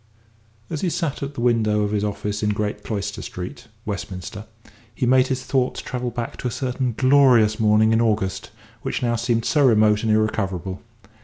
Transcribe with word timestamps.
As 0.67 0.81
he 0.81 0.89
sat 0.89 1.21
at 1.21 1.35
the 1.35 1.41
window 1.41 1.83
of 1.83 1.91
his 1.91 2.03
office 2.03 2.41
in 2.41 2.49
Great 2.49 2.83
Cloister 2.83 3.21
Street, 3.21 3.67
Westminster, 3.85 4.47
he 4.95 5.05
made 5.05 5.27
his 5.27 5.43
thoughts 5.43 5.79
travel 5.79 6.09
back 6.09 6.37
to 6.37 6.47
a 6.47 6.49
certain 6.49 6.95
glorious 6.97 7.59
morning 7.59 7.93
in 7.93 8.01
August 8.01 8.49
which 8.81 9.03
now 9.03 9.15
seemed 9.15 9.45
so 9.45 9.63
remote 9.63 10.01
and 10.01 10.11
irrecoverable. 10.11 10.81